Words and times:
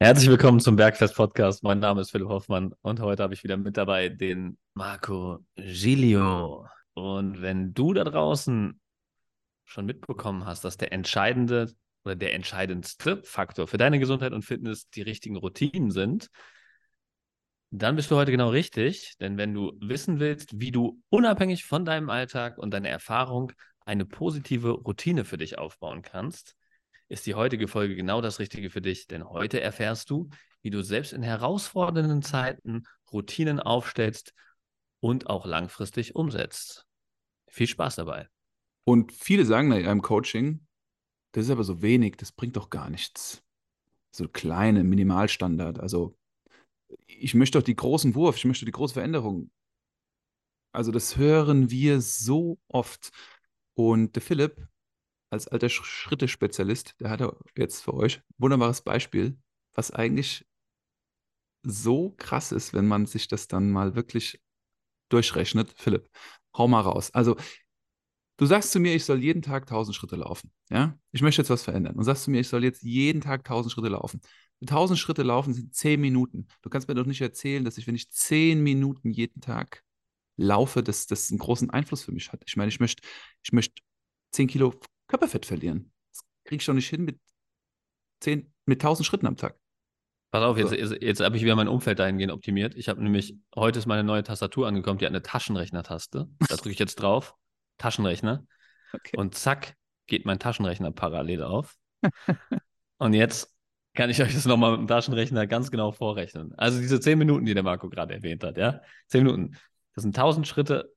Herzlich 0.00 0.28
willkommen 0.28 0.60
zum 0.60 0.76
Bergfest 0.76 1.16
Podcast. 1.16 1.64
Mein 1.64 1.80
Name 1.80 2.02
ist 2.02 2.12
Philipp 2.12 2.28
Hoffmann 2.28 2.72
und 2.82 3.00
heute 3.00 3.24
habe 3.24 3.34
ich 3.34 3.42
wieder 3.42 3.56
mit 3.56 3.76
dabei 3.76 4.08
den 4.08 4.56
Marco 4.74 5.40
Giglio. 5.56 6.68
Und 6.94 7.42
wenn 7.42 7.74
du 7.74 7.92
da 7.94 8.04
draußen 8.04 8.80
schon 9.64 9.86
mitbekommen 9.86 10.46
hast, 10.46 10.62
dass 10.64 10.76
der 10.76 10.92
entscheidende 10.92 11.72
oder 12.04 12.14
der 12.14 12.32
entscheidendste 12.34 13.24
Faktor 13.24 13.66
für 13.66 13.76
deine 13.76 13.98
Gesundheit 13.98 14.32
und 14.32 14.44
Fitness 14.44 14.88
die 14.88 15.02
richtigen 15.02 15.34
Routinen 15.34 15.90
sind, 15.90 16.30
dann 17.70 17.96
bist 17.96 18.12
du 18.12 18.14
heute 18.14 18.30
genau 18.30 18.50
richtig. 18.50 19.16
Denn 19.20 19.36
wenn 19.36 19.52
du 19.52 19.72
wissen 19.80 20.20
willst, 20.20 20.60
wie 20.60 20.70
du 20.70 21.02
unabhängig 21.08 21.64
von 21.64 21.84
deinem 21.84 22.08
Alltag 22.08 22.56
und 22.56 22.72
deiner 22.72 22.88
Erfahrung 22.88 23.50
eine 23.84 24.06
positive 24.06 24.70
Routine 24.70 25.24
für 25.24 25.38
dich 25.38 25.58
aufbauen 25.58 26.02
kannst, 26.02 26.54
ist 27.08 27.26
die 27.26 27.34
heutige 27.34 27.68
Folge 27.68 27.96
genau 27.96 28.20
das 28.20 28.38
Richtige 28.38 28.70
für 28.70 28.82
dich, 28.82 29.06
denn 29.06 29.28
heute 29.28 29.60
erfährst 29.60 30.10
du, 30.10 30.28
wie 30.62 30.70
du 30.70 30.82
selbst 30.82 31.12
in 31.12 31.22
herausfordernden 31.22 32.22
Zeiten 32.22 32.84
Routinen 33.12 33.60
aufstellst 33.60 34.34
und 35.00 35.28
auch 35.28 35.46
langfristig 35.46 36.14
umsetzt. 36.14 36.86
Viel 37.48 37.66
Spaß 37.66 37.96
dabei. 37.96 38.28
Und 38.84 39.12
viele 39.12 39.44
sagen 39.44 39.72
in 39.72 39.86
einem 39.86 40.02
Coaching, 40.02 40.66
das 41.32 41.44
ist 41.44 41.50
aber 41.50 41.64
so 41.64 41.82
wenig, 41.82 42.16
das 42.16 42.32
bringt 42.32 42.56
doch 42.56 42.70
gar 42.70 42.90
nichts. 42.90 43.42
So 44.10 44.28
kleine 44.28 44.84
Minimalstandard. 44.84 45.78
Also 45.78 46.16
ich 47.06 47.34
möchte 47.34 47.58
doch 47.58 47.64
die 47.64 47.76
großen 47.76 48.14
Wurf, 48.14 48.36
ich 48.36 48.44
möchte 48.44 48.64
die 48.64 48.72
große 48.72 48.94
Veränderung. 48.94 49.50
Also 50.72 50.90
das 50.90 51.16
hören 51.16 51.70
wir 51.70 52.00
so 52.00 52.58
oft. 52.68 53.10
Und 53.74 54.16
der 54.16 54.22
Philipp, 54.22 54.66
als 55.30 55.48
alter 55.48 55.68
Schritte-Spezialist, 55.68 56.94
der 57.00 57.10
hat 57.10 57.22
jetzt 57.56 57.82
für 57.82 57.94
euch 57.94 58.18
ein 58.18 58.34
wunderbares 58.38 58.82
Beispiel, 58.82 59.38
was 59.74 59.90
eigentlich 59.90 60.46
so 61.62 62.14
krass 62.16 62.52
ist, 62.52 62.72
wenn 62.72 62.86
man 62.86 63.06
sich 63.06 63.28
das 63.28 63.48
dann 63.48 63.70
mal 63.70 63.94
wirklich 63.94 64.40
durchrechnet. 65.08 65.72
Philipp, 65.76 66.08
hau 66.56 66.68
mal 66.68 66.80
raus. 66.80 67.10
Also, 67.12 67.36
du 68.38 68.46
sagst 68.46 68.72
zu 68.72 68.80
mir, 68.80 68.94
ich 68.94 69.04
soll 69.04 69.22
jeden 69.22 69.42
Tag 69.42 69.62
1000 69.62 69.94
Schritte 69.94 70.16
laufen. 70.16 70.50
Ja, 70.70 70.98
ich 71.12 71.22
möchte 71.22 71.42
jetzt 71.42 71.50
was 71.50 71.62
verändern. 71.62 71.96
Und 71.96 72.04
sagst 72.04 72.24
zu 72.24 72.30
mir, 72.30 72.40
ich 72.40 72.48
soll 72.48 72.64
jetzt 72.64 72.82
jeden 72.82 73.20
Tag 73.20 73.40
1000 73.40 73.72
Schritte 73.72 73.88
laufen. 73.88 74.20
1000 74.60 74.98
Schritte 74.98 75.22
laufen 75.22 75.54
sind 75.54 75.74
10 75.74 76.00
Minuten. 76.00 76.48
Du 76.62 76.70
kannst 76.70 76.88
mir 76.88 76.94
doch 76.94 77.06
nicht 77.06 77.20
erzählen, 77.20 77.64
dass 77.64 77.78
ich, 77.78 77.86
wenn 77.86 77.94
ich 77.94 78.10
10 78.10 78.62
Minuten 78.62 79.10
jeden 79.10 79.40
Tag 79.40 79.84
laufe, 80.36 80.82
dass 80.82 81.06
das 81.06 81.30
einen 81.30 81.38
großen 81.38 81.70
Einfluss 81.70 82.04
für 82.04 82.12
mich 82.12 82.32
hat. 82.32 82.42
Ich 82.46 82.56
meine, 82.56 82.68
ich 82.68 82.80
möchte, 82.80 83.02
ich 83.42 83.52
möchte 83.52 83.82
10 84.32 84.48
Kilo 84.48 84.74
Körperfett 85.08 85.46
verlieren. 85.46 85.90
Das 86.10 86.20
kriege 86.44 86.60
ich 86.60 86.66
doch 86.66 86.74
nicht 86.74 86.88
hin 86.88 87.04
mit, 87.04 87.18
10, 88.20 88.52
mit 88.66 88.80
1000 88.80 89.06
Schritten 89.06 89.26
am 89.26 89.36
Tag. 89.36 89.58
Pass 90.30 90.42
auf, 90.42 90.58
jetzt, 90.58 90.72
jetzt, 90.72 91.02
jetzt 91.02 91.20
habe 91.20 91.36
ich 91.36 91.42
wieder 91.42 91.56
mein 91.56 91.68
Umfeld 91.68 91.98
dahingehend 91.98 92.32
optimiert. 92.32 92.74
Ich 92.74 92.90
habe 92.90 93.02
nämlich, 93.02 93.34
heute 93.56 93.78
ist 93.78 93.86
meine 93.86 94.04
neue 94.04 94.22
Tastatur 94.22 94.68
angekommen, 94.68 94.98
die 94.98 95.06
hat 95.06 95.12
eine 95.12 95.22
Taschenrechner-Taste. 95.22 96.28
Da 96.38 96.56
drücke 96.56 96.70
ich 96.70 96.78
jetzt 96.78 96.96
drauf, 96.96 97.34
Taschenrechner. 97.78 98.46
Okay. 98.90 99.18
Und 99.18 99.34
zack, 99.34 99.74
geht 100.06 100.24
mein 100.24 100.38
Taschenrechner 100.38 100.90
parallel 100.92 101.42
auf. 101.42 101.76
und 102.96 103.12
jetzt 103.12 103.54
kann 103.92 104.08
ich 104.08 104.22
euch 104.22 104.32
das 104.32 104.46
nochmal 104.46 104.70
mit 104.70 104.80
dem 104.80 104.86
Taschenrechner 104.86 105.46
ganz 105.46 105.70
genau 105.70 105.92
vorrechnen. 105.92 106.54
Also 106.56 106.80
diese 106.80 106.98
10 106.98 107.18
Minuten, 107.18 107.44
die 107.44 107.52
der 107.52 107.62
Marco 107.62 107.90
gerade 107.90 108.14
erwähnt 108.14 108.42
hat, 108.44 108.56
ja? 108.56 108.80
10 109.08 109.24
Minuten. 109.24 109.58
Das 109.94 110.04
sind 110.04 110.16
1000 110.16 110.48
Schritte 110.48 110.90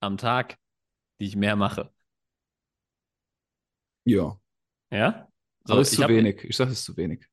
am 0.00 0.16
Tag, 0.16 0.56
die 1.20 1.26
ich 1.26 1.36
mehr 1.36 1.54
mache. 1.54 1.92
Ja. 4.08 4.38
Ja? 4.90 5.28
So, 5.64 5.74
Aber 5.74 5.82
es 5.82 5.90
ist 5.90 5.96
zu 5.96 6.02
hab, 6.02 6.10
wenig. 6.10 6.42
Ich 6.44 6.56
sage, 6.56 6.70
es 6.70 6.78
ist 6.78 6.84
zu 6.84 6.96
wenig. 6.96 7.26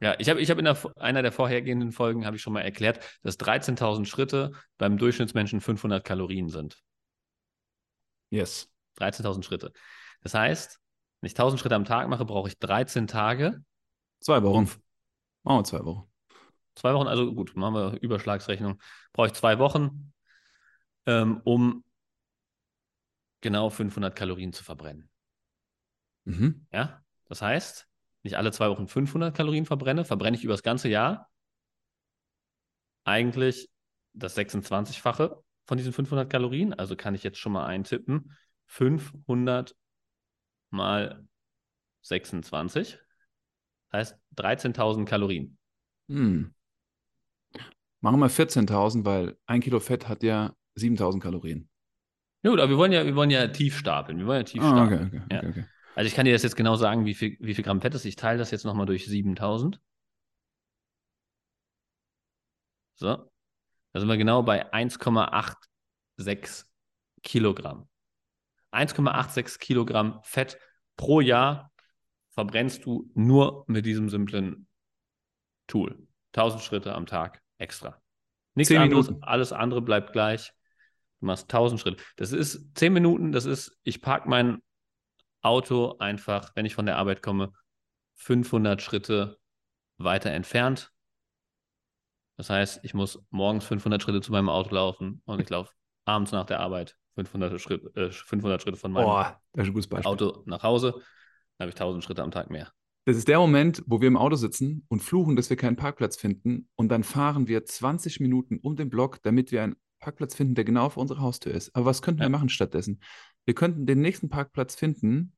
Ja, 0.00 0.16
ich 0.18 0.28
habe 0.28 0.40
ich 0.40 0.50
hab 0.50 0.58
in 0.58 0.64
der, 0.64 0.76
einer 0.96 1.22
der 1.22 1.30
vorhergehenden 1.30 1.92
Folgen 1.92 2.26
habe 2.26 2.36
ich 2.36 2.42
schon 2.42 2.54
mal 2.54 2.62
erklärt, 2.62 3.04
dass 3.22 3.38
13.000 3.38 4.06
Schritte 4.06 4.52
beim 4.78 4.98
Durchschnittsmenschen 4.98 5.60
500 5.60 6.04
Kalorien 6.04 6.48
sind. 6.48 6.82
Yes. 8.30 8.68
13.000 8.98 9.42
Schritte. 9.42 9.72
Das 10.22 10.34
heißt, 10.34 10.80
wenn 11.20 11.28
ich 11.28 11.34
1.000 11.34 11.58
Schritte 11.58 11.74
am 11.76 11.84
Tag 11.84 12.08
mache, 12.08 12.24
brauche 12.24 12.48
ich 12.48 12.58
13 12.58 13.06
Tage. 13.06 13.62
Zwei 14.20 14.42
Wochen. 14.42 14.70
Machen 15.42 15.58
wir 15.58 15.64
zwei 15.64 15.84
Wochen. 15.84 16.10
Zwei 16.74 16.94
Wochen, 16.94 17.06
also 17.06 17.34
gut, 17.34 17.54
machen 17.54 17.74
wir 17.74 18.00
Überschlagsrechnung. 18.00 18.80
Brauche 19.12 19.26
ich 19.26 19.34
zwei 19.34 19.58
Wochen, 19.58 20.12
ähm, 21.06 21.42
um 21.44 21.84
genau 23.42 23.68
500 23.68 24.16
Kalorien 24.16 24.54
zu 24.54 24.64
verbrennen. 24.64 25.11
Mhm. 26.24 26.66
Ja, 26.72 27.02
das 27.28 27.42
heißt, 27.42 27.88
nicht 28.22 28.36
alle 28.36 28.52
zwei 28.52 28.68
Wochen 28.70 28.86
500 28.86 29.34
Kalorien 29.36 29.66
verbrenne, 29.66 30.04
verbrenne 30.04 30.36
ich 30.36 30.44
über 30.44 30.52
das 30.54 30.62
ganze 30.62 30.88
Jahr 30.88 31.28
eigentlich 33.04 33.68
das 34.12 34.36
26-fache 34.36 35.42
von 35.66 35.78
diesen 35.78 35.92
500 35.92 36.30
Kalorien. 36.30 36.74
Also 36.74 36.96
kann 36.96 37.14
ich 37.14 37.22
jetzt 37.22 37.38
schon 37.38 37.52
mal 37.52 37.66
eintippen, 37.66 38.36
500 38.66 39.74
mal 40.70 41.26
26. 42.02 42.98
Das 43.90 44.12
heißt 44.12 44.18
13.000 44.36 45.04
Kalorien. 45.04 45.58
Hm. 46.08 46.54
Machen 48.00 48.20
wir 48.20 48.30
14.000, 48.30 49.04
weil 49.04 49.36
ein 49.46 49.60
Kilo 49.60 49.78
Fett 49.78 50.08
hat 50.08 50.22
ja 50.22 50.54
7.000 50.76 51.20
Kalorien. 51.20 51.68
Ja 52.42 52.50
gut, 52.50 52.58
aber 52.58 52.70
wir 52.70 52.76
wollen 52.76 52.92
ja, 52.92 53.04
wir 53.04 53.14
wollen 53.14 53.30
ja 53.30 53.46
tief 53.48 53.78
stapeln. 53.78 54.18
Wir 54.18 54.26
wollen 54.26 54.40
ja 54.40 54.44
tief 54.44 54.62
ah, 54.62 54.70
stapeln. 54.70 55.06
Okay, 55.06 55.20
okay, 55.24 55.26
ja. 55.30 55.38
okay, 55.38 55.48
okay. 55.50 55.64
Also 55.94 56.08
ich 56.08 56.14
kann 56.14 56.24
dir 56.24 56.32
das 56.32 56.42
jetzt 56.42 56.56
genau 56.56 56.76
sagen, 56.76 57.04
wie 57.04 57.14
viel, 57.14 57.36
wie 57.40 57.54
viel 57.54 57.64
Gramm 57.64 57.80
Fett 57.80 57.94
ist. 57.94 58.04
Ich 58.04 58.16
teile 58.16 58.38
das 58.38 58.50
jetzt 58.50 58.64
nochmal 58.64 58.86
durch 58.86 59.06
7000. 59.06 59.80
So. 62.94 63.30
Da 63.92 64.00
sind 64.00 64.08
wir 64.08 64.16
genau 64.16 64.42
bei 64.42 64.72
1,86 64.72 66.64
Kilogramm. 67.22 67.88
1,86 68.72 69.58
Kilogramm 69.58 70.20
Fett 70.22 70.58
pro 70.96 71.20
Jahr 71.20 71.72
verbrennst 72.30 72.86
du 72.86 73.10
nur 73.14 73.64
mit 73.66 73.84
diesem 73.84 74.08
simplen 74.08 74.66
Tool. 75.66 76.06
1000 76.34 76.62
Schritte 76.62 76.94
am 76.94 77.04
Tag 77.04 77.42
extra. 77.58 78.00
Nichts 78.54 78.74
anderes, 78.74 79.08
Minuten. 79.08 79.24
alles 79.24 79.52
andere 79.52 79.82
bleibt 79.82 80.12
gleich. 80.12 80.52
Du 81.20 81.26
machst 81.26 81.44
1000 81.44 81.80
Schritte. 81.80 82.02
Das 82.16 82.32
ist 82.32 82.76
10 82.76 82.92
Minuten, 82.92 83.32
das 83.32 83.44
ist, 83.44 83.78
ich 83.82 84.00
parke 84.00 84.28
mein 84.28 84.62
Auto 85.42 85.98
einfach, 85.98 86.52
wenn 86.54 86.66
ich 86.66 86.74
von 86.74 86.86
der 86.86 86.96
Arbeit 86.96 87.22
komme, 87.22 87.52
500 88.14 88.80
Schritte 88.80 89.38
weiter 89.98 90.30
entfernt. 90.30 90.92
Das 92.36 92.50
heißt, 92.50 92.80
ich 92.82 92.94
muss 92.94 93.22
morgens 93.30 93.64
500 93.64 94.02
Schritte 94.02 94.20
zu 94.20 94.32
meinem 94.32 94.48
Auto 94.48 94.74
laufen 94.74 95.22
und 95.26 95.40
ich 95.40 95.50
laufe 95.50 95.72
abends 96.04 96.32
nach 96.32 96.46
der 96.46 96.60
Arbeit 96.60 96.96
500, 97.14 97.60
Schritt, 97.60 97.96
äh, 97.96 98.10
500 98.10 98.62
Schritte 98.62 98.78
von 98.78 98.92
meinem 98.92 99.06
oh, 99.06 100.00
Auto 100.04 100.42
nach 100.46 100.62
Hause. 100.62 100.92
Dann 101.58 101.66
habe 101.66 101.70
ich 101.70 101.74
1000 101.74 102.02
Schritte 102.02 102.22
am 102.22 102.30
Tag 102.30 102.50
mehr. 102.50 102.72
Das 103.04 103.16
ist 103.16 103.28
der 103.28 103.38
Moment, 103.38 103.82
wo 103.86 104.00
wir 104.00 104.08
im 104.08 104.16
Auto 104.16 104.36
sitzen 104.36 104.86
und 104.88 105.00
fluchen, 105.02 105.34
dass 105.36 105.50
wir 105.50 105.56
keinen 105.56 105.76
Parkplatz 105.76 106.16
finden. 106.16 106.68
Und 106.76 106.88
dann 106.88 107.02
fahren 107.02 107.48
wir 107.48 107.64
20 107.64 108.20
Minuten 108.20 108.58
um 108.58 108.76
den 108.76 108.90
Block, 108.90 109.20
damit 109.22 109.50
wir 109.50 109.62
einen 109.62 109.76
Parkplatz 109.98 110.34
finden, 110.34 110.54
der 110.54 110.64
genau 110.64 110.88
vor 110.88 111.00
unserer 111.00 111.20
Haustür 111.20 111.52
ist. 111.52 111.74
Aber 111.74 111.86
was 111.86 112.00
könnten 112.00 112.20
ja. 112.20 112.26
wir 112.26 112.30
machen 112.30 112.48
stattdessen? 112.48 113.00
Wir 113.44 113.54
könnten 113.54 113.86
den 113.86 114.00
nächsten 114.00 114.28
Parkplatz 114.28 114.74
finden, 114.74 115.34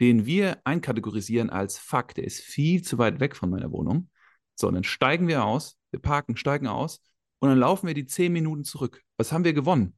den 0.00 0.26
wir 0.26 0.58
einkategorisieren 0.64 1.50
als 1.50 1.78
Fakt, 1.78 2.16
der 2.16 2.24
ist 2.24 2.40
viel 2.40 2.82
zu 2.82 2.98
weit 2.98 3.20
weg 3.20 3.36
von 3.36 3.50
meiner 3.50 3.72
Wohnung. 3.72 4.10
So, 4.54 4.68
und 4.68 4.74
dann 4.74 4.84
steigen 4.84 5.28
wir 5.28 5.44
aus, 5.44 5.78
wir 5.90 6.00
parken, 6.00 6.36
steigen 6.36 6.66
aus 6.66 7.00
und 7.40 7.48
dann 7.48 7.58
laufen 7.58 7.86
wir 7.86 7.94
die 7.94 8.06
zehn 8.06 8.32
Minuten 8.32 8.64
zurück. 8.64 9.02
Was 9.16 9.32
haben 9.32 9.44
wir 9.44 9.52
gewonnen? 9.52 9.96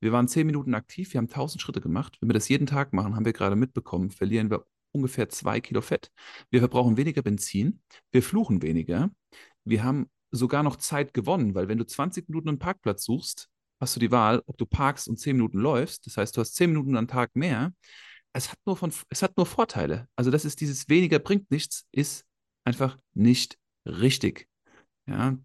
Wir 0.00 0.12
waren 0.12 0.28
zehn 0.28 0.46
Minuten 0.46 0.74
aktiv, 0.74 1.12
wir 1.12 1.18
haben 1.18 1.28
tausend 1.28 1.60
Schritte 1.60 1.80
gemacht. 1.80 2.16
Wenn 2.20 2.28
wir 2.28 2.34
das 2.34 2.48
jeden 2.48 2.66
Tag 2.66 2.92
machen, 2.92 3.16
haben 3.16 3.24
wir 3.24 3.32
gerade 3.32 3.56
mitbekommen, 3.56 4.10
verlieren 4.10 4.50
wir 4.50 4.66
ungefähr 4.92 5.28
zwei 5.28 5.60
Kilo 5.60 5.82
Fett. 5.82 6.10
Wir 6.50 6.60
verbrauchen 6.60 6.96
weniger 6.96 7.22
Benzin, 7.22 7.82
wir 8.10 8.22
fluchen 8.22 8.62
weniger, 8.62 9.10
wir 9.64 9.84
haben 9.84 10.10
sogar 10.30 10.62
noch 10.62 10.76
Zeit 10.76 11.12
gewonnen, 11.12 11.54
weil 11.54 11.68
wenn 11.68 11.78
du 11.78 11.86
20 11.86 12.28
Minuten 12.28 12.48
einen 12.48 12.58
Parkplatz 12.58 13.04
suchst, 13.04 13.48
hast 13.80 13.96
du 13.96 14.00
die 14.00 14.10
Wahl, 14.10 14.42
ob 14.46 14.56
du 14.58 14.66
parkst 14.66 15.08
und 15.08 15.16
10 15.18 15.36
Minuten 15.36 15.58
läufst. 15.58 16.06
Das 16.06 16.16
heißt, 16.16 16.36
du 16.36 16.40
hast 16.40 16.54
10 16.54 16.70
Minuten 16.70 16.96
am 16.96 17.08
Tag 17.08 17.34
mehr. 17.34 17.72
Es 18.32 18.50
hat 18.50 18.58
nur, 18.64 18.76
von, 18.76 18.92
es 19.08 19.22
hat 19.22 19.36
nur 19.36 19.46
Vorteile. 19.46 20.06
Also 20.14 20.30
das 20.30 20.44
ist 20.44 20.60
dieses 20.60 20.88
weniger 20.88 21.18
bringt 21.18 21.50
nichts, 21.50 21.86
ist 21.90 22.24
einfach 22.64 22.98
nicht 23.14 23.58
richtig. 23.86 24.46
Ja, 25.06 25.36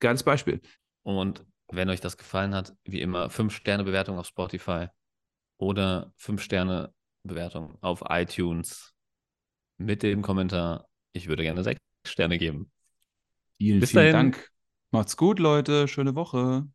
geiles 0.00 0.22
Beispiel. 0.22 0.60
Und 1.02 1.44
wenn 1.68 1.90
euch 1.90 2.00
das 2.00 2.16
gefallen 2.16 2.54
hat, 2.54 2.74
wie 2.84 3.00
immer, 3.00 3.28
5-Sterne-Bewertung 3.28 4.18
auf 4.18 4.26
Spotify 4.26 4.86
oder 5.58 6.12
5-Sterne-Bewertung 6.18 7.76
auf 7.82 8.02
iTunes 8.08 8.94
mit 9.78 10.02
dem 10.02 10.22
Kommentar, 10.22 10.88
ich 11.12 11.28
würde 11.28 11.42
gerne 11.42 11.62
6 11.62 11.78
Sterne 12.06 12.38
geben. 12.38 12.70
Vielen, 13.58 13.80
Bis 13.80 13.90
vielen 13.90 14.02
dahin. 14.02 14.32
Dank. 14.32 14.50
Macht's 14.90 15.16
gut, 15.16 15.38
Leute. 15.38 15.88
Schöne 15.88 16.14
Woche. 16.14 16.66